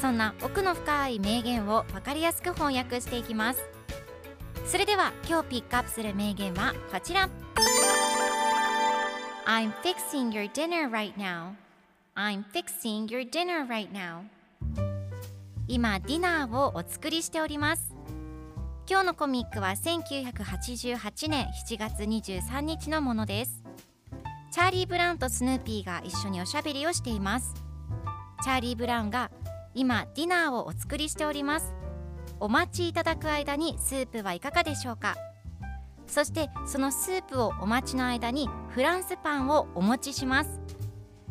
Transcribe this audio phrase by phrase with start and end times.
[0.00, 3.60] そんな奥の深い名言を分かりやすく翻訳していきます。
[4.64, 7.28] それでは今日ピックアップする名言はこちら。
[9.46, 11.54] I'm fixing your dinner right now.
[12.14, 14.22] I'm fixing your dinner right now.
[15.66, 17.94] 今ディナーをお作りしております。
[18.88, 23.64] 今日のコミックは1988年7月23日のものです。
[24.52, 27.54] チャーリー・ブラウンとスヌーピーが一緒におしゃべりをしています。
[28.42, 29.30] チャーリー・ブラウンが
[29.78, 31.72] 今ディナーをお作りしております。
[32.40, 35.14] お待ちいただく間にスープはいかがでしょうか。
[36.08, 40.58] そしてそのスープをお待ちの間にフランスパンをお持ちします。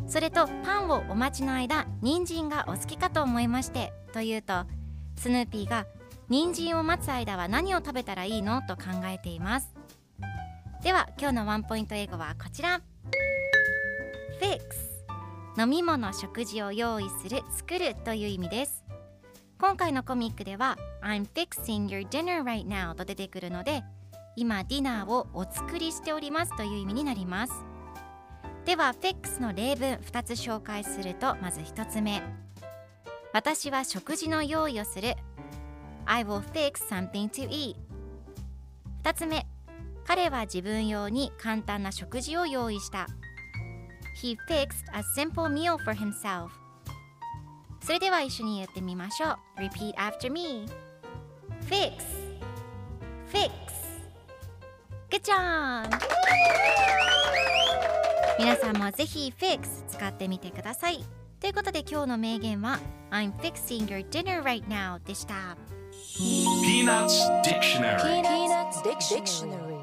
[0.08, 4.64] それとパンをお待ちの間人参がお好きかと思いましてと言うと
[5.18, 5.86] スヌーピーが
[6.30, 8.62] 人参を待つ間は何を食べたらいいの？
[8.62, 9.76] と考えています。
[10.84, 12.80] では今日のワンポイント英語はこちら。
[15.60, 18.84] 飲み物食事を用意する作るという意味です。
[19.58, 23.84] 今回のコミックでは I'm fixing your dinner right now と出てくるので
[24.36, 27.54] 今ディナーをお作りしておりますという意味になります。
[28.66, 32.22] では Fix の例文2つ紹介するとまず1つ目。
[33.34, 35.16] 私は食事の用意をする。
[36.06, 37.76] I will fix something to eat
[39.04, 39.48] 2つ目。
[40.06, 43.08] 彼は自分用に簡単な食事を用意した。
[44.22, 46.50] He fixed a simple meal for himself
[47.82, 50.66] それでは一緒に言ってみましょう Repeat after me
[51.70, 51.94] Fix
[53.32, 53.52] Fix
[55.10, 55.90] Good job!
[58.40, 61.04] 皆さんもぜひ Fix 使ってみてください
[61.40, 62.80] ということで今日の名言は
[63.12, 65.56] I'm fixing your dinner right now でした
[66.18, 69.77] Peanuts Dictionary Peanuts Dictionary.